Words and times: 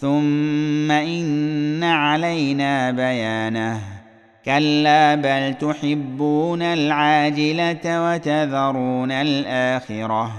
ثم 0.00 0.90
ان 0.90 1.84
علينا 1.84 2.90
بيانه 2.90 3.80
كلا 4.44 5.14
بل 5.14 5.54
تحبون 5.54 6.62
العاجله 6.62 7.84
وتذرون 7.84 9.12
الاخره 9.12 10.32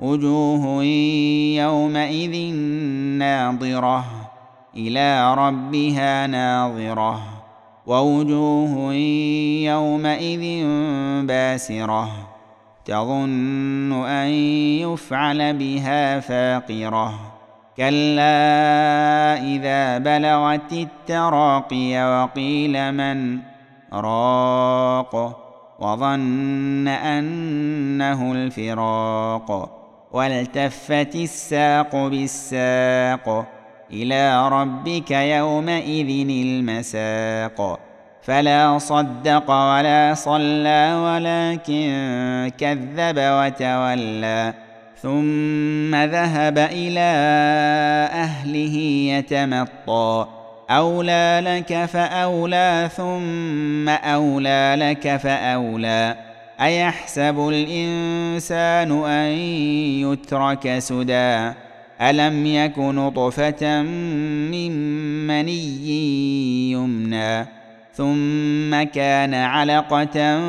وجوه 0.00 0.84
يومئذ 1.62 2.54
ناظره 3.18 4.04
إلى 4.76 5.34
ربها 5.34 6.26
ناظره 6.26 7.22
ووجوه 7.86 8.94
يومئذ 9.64 10.66
باسره 11.26 12.08
تظن 12.84 13.92
ان 14.06 14.28
يفعل 14.82 15.52
بها 15.52 16.20
فاقره 16.20 17.41
كلا 17.76 19.34
اذا 19.42 19.98
بلغت 19.98 20.72
التراقي 20.72 22.22
وقيل 22.22 22.92
من 22.92 23.38
راق 23.92 25.38
وظن 25.78 26.88
انه 26.88 28.32
الفراق 28.32 29.78
والتفت 30.12 31.14
الساق 31.14 31.96
بالساق 31.96 33.46
إلى 33.92 34.48
ربك 34.48 35.10
يومئذ 35.10 36.28
المساق 36.30 37.80
فلا 38.22 38.78
صدق 38.78 39.50
ولا 39.50 40.14
صلى 40.14 40.94
ولكن 41.04 41.90
كذب 42.58 43.16
وتولى 43.18 44.54
ثم 45.00 45.94
ذهب 45.94 46.58
إلى 46.58 47.00
أهله 48.12 48.76
يتمطى. 49.18 50.26
أولى 50.70 51.40
لك 51.44 51.84
فأولى 51.84 52.90
ثم 52.96 53.88
أولى 53.88 54.74
لك 54.78 55.16
فأولى. 55.16 56.16
أيحسب 56.60 57.48
الإنسان 57.48 59.04
أن 59.04 59.28
يترك 60.12 60.78
سدى؟ 60.78 61.52
ألم 62.00 62.46
يك 62.46 62.78
نطفة 62.78 63.82
من 63.82 64.72
مني 65.26 66.72
يمنى؟ 66.72 67.46
ثم 67.94 68.82
كان 68.82 69.34
علقة 69.34 70.40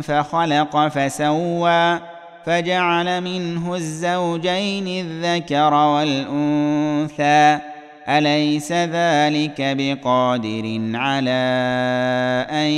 فخلق 0.00 0.88
فسوى. 0.88 2.17
فجعل 2.48 3.20
منه 3.20 3.74
الزوجين 3.74 5.06
الذكر 5.06 5.74
والأنثى. 5.74 7.58
أليس 8.08 8.72
ذلك 8.72 9.54
بقادر 9.58 10.80
على 10.94 11.30
أن 12.50 12.70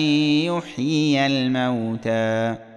يحيي 0.45 1.27
الموتى؟ 1.27 2.70